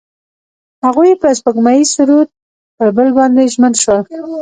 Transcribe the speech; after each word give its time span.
هغوی 0.85 1.11
په 1.21 1.27
سپوږمیز 1.39 1.87
سرود 1.95 2.27
کې 2.33 2.43
پر 2.77 2.87
بل 2.97 3.07
باندې 3.17 3.51
ژمن 3.53 3.73
شول. 3.83 4.01